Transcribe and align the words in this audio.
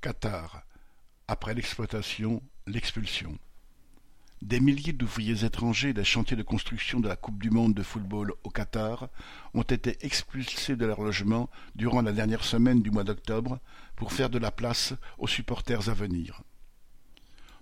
Qatar. 0.00 0.62
Après 1.28 1.52
l'exploitation, 1.52 2.42
l'expulsion. 2.66 3.38
Des 4.40 4.58
milliers 4.58 4.94
d'ouvriers 4.94 5.44
étrangers 5.44 5.92
des 5.92 6.04
chantiers 6.04 6.38
de 6.38 6.42
construction 6.42 7.00
de 7.00 7.08
la 7.08 7.16
Coupe 7.16 7.42
du 7.42 7.50
monde 7.50 7.74
de 7.74 7.82
football 7.82 8.32
au 8.42 8.48
Qatar 8.48 9.10
ont 9.52 9.62
été 9.62 9.98
expulsés 10.00 10.76
de 10.76 10.86
leur 10.86 11.02
logement 11.02 11.50
durant 11.74 12.00
la 12.00 12.12
dernière 12.12 12.44
semaine 12.44 12.80
du 12.80 12.90
mois 12.90 13.04
d'octobre 13.04 13.60
pour 13.94 14.14
faire 14.14 14.30
de 14.30 14.38
la 14.38 14.50
place 14.50 14.94
aux 15.18 15.28
supporters 15.28 15.90
à 15.90 15.94
venir. 15.94 16.42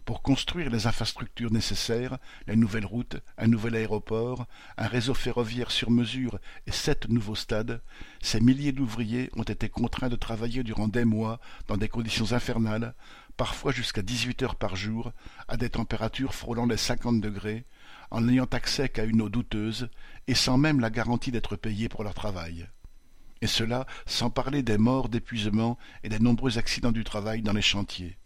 Pour 0.08 0.22
construire 0.22 0.70
les 0.70 0.86
infrastructures 0.86 1.52
nécessaires, 1.52 2.16
les 2.46 2.56
nouvelles 2.56 2.86
routes, 2.86 3.18
un 3.36 3.46
nouvel 3.46 3.76
aéroport, 3.76 4.46
un 4.78 4.86
réseau 4.86 5.12
ferroviaire 5.12 5.70
sur 5.70 5.90
mesure 5.90 6.38
et 6.66 6.72
sept 6.72 7.10
nouveaux 7.10 7.34
stades, 7.34 7.82
ces 8.22 8.40
milliers 8.40 8.72
d'ouvriers 8.72 9.28
ont 9.36 9.42
été 9.42 9.68
contraints 9.68 10.08
de 10.08 10.16
travailler 10.16 10.62
durant 10.62 10.88
des 10.88 11.04
mois 11.04 11.40
dans 11.66 11.76
des 11.76 11.90
conditions 11.90 12.32
infernales 12.32 12.94
parfois 13.36 13.70
jusqu'à 13.70 14.00
dix-huit 14.00 14.42
heures 14.42 14.56
par 14.56 14.76
jour, 14.76 15.12
à 15.46 15.58
des 15.58 15.68
températures 15.68 16.34
frôlant 16.34 16.64
les 16.64 16.78
cinquante 16.78 17.20
degrés, 17.20 17.66
en 18.10 18.22
n'ayant 18.22 18.48
accès 18.50 18.88
qu'à 18.88 19.04
une 19.04 19.20
eau 19.20 19.28
douteuse, 19.28 19.90
et 20.26 20.34
sans 20.34 20.56
même 20.56 20.80
la 20.80 20.88
garantie 20.88 21.32
d'être 21.32 21.54
payés 21.54 21.90
pour 21.90 22.02
leur 22.02 22.14
travail. 22.14 22.66
Et 23.42 23.46
cela 23.46 23.86
sans 24.06 24.30
parler 24.30 24.62
des 24.62 24.78
morts 24.78 25.10
d'épuisement 25.10 25.76
et 26.02 26.08
des 26.08 26.18
nombreux 26.18 26.56
accidents 26.56 26.92
du 26.92 27.04
travail 27.04 27.42
dans 27.42 27.52
les 27.52 27.60
chantiers. 27.60 28.16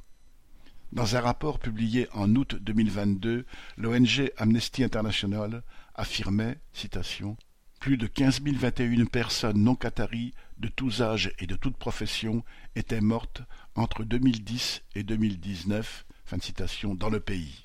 Dans 0.92 1.16
un 1.16 1.20
rapport 1.20 1.58
publié 1.58 2.06
en 2.12 2.36
août 2.36 2.54
2022, 2.60 3.46
l'ONG 3.78 4.30
Amnesty 4.36 4.84
International 4.84 5.62
affirmait, 5.94 6.58
citation, 6.74 7.38
plus 7.80 7.96
de 7.96 8.06
quinze 8.06 8.42
mille 8.42 8.58
vingt 8.58 8.78
et 8.78 8.84
une 8.84 9.08
personnes 9.08 9.62
non 9.62 9.74
qataries 9.74 10.34
de 10.58 10.68
tous 10.68 11.00
âges 11.00 11.32
et 11.38 11.46
de 11.46 11.56
toutes 11.56 11.78
professions 11.78 12.44
étaient 12.76 13.00
mortes 13.00 13.40
entre 13.74 14.04
2010 14.04 14.82
et 14.94 15.02
2019 15.02 16.04
fin 16.26 16.36
de 16.36 16.42
citation, 16.42 16.94
dans 16.94 17.08
le 17.08 17.20
pays. 17.20 17.62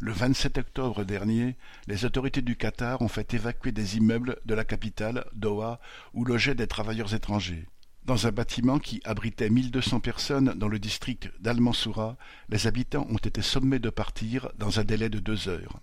Le 0.00 0.12
27 0.12 0.58
octobre 0.58 1.04
dernier, 1.04 1.56
les 1.86 2.04
autorités 2.04 2.42
du 2.42 2.56
Qatar 2.56 3.02
ont 3.02 3.08
fait 3.08 3.34
évacuer 3.34 3.70
des 3.70 3.96
immeubles 3.96 4.38
de 4.46 4.54
la 4.54 4.64
capitale, 4.64 5.26
Doha, 5.32 5.78
où 6.12 6.24
logeaient 6.24 6.54
des 6.54 6.66
travailleurs 6.66 7.14
étrangers. 7.14 7.66
Dans 8.10 8.26
un 8.26 8.32
bâtiment 8.32 8.80
qui 8.80 9.00
abritait 9.04 9.50
1200 9.50 10.00
personnes 10.00 10.54
dans 10.56 10.66
le 10.66 10.80
district 10.80 11.30
d'Al-Mansoura, 11.38 12.16
les 12.48 12.66
habitants 12.66 13.06
ont 13.08 13.18
été 13.18 13.40
sommés 13.40 13.78
de 13.78 13.88
partir 13.88 14.50
dans 14.58 14.80
un 14.80 14.84
délai 14.84 15.08
de 15.08 15.20
deux 15.20 15.48
heures 15.48 15.78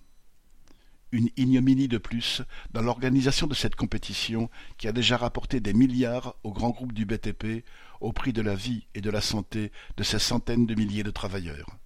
une 1.14 1.30
ignominie 1.38 1.88
de 1.88 1.98
plus 1.98 2.42
dans 2.72 2.82
l'organisation 2.82 3.48
de 3.48 3.54
cette 3.54 3.78
compétition 3.78 4.50
qui 4.78 4.90
a 4.90 4.92
déjà 4.92 5.16
rapporté 5.16 5.62
des 5.62 5.74
milliards 5.74 6.36
au 6.44 6.52
grand 6.52 6.72
groupe 6.72 6.92
du 6.92 7.06
BTP 7.06 7.64
au 8.02 8.12
prix 8.12 8.34
de 8.34 8.42
la 8.42 8.56
vie 8.56 8.88
et 8.94 9.00
de 9.00 9.10
la 9.10 9.22
santé 9.22 9.72
de 9.96 10.04
ces 10.04 10.20
centaines 10.20 10.66
de 10.66 10.76
milliers 10.76 11.04
de 11.04 11.12
travailleurs. 11.12 11.78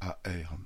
AR 0.00 0.56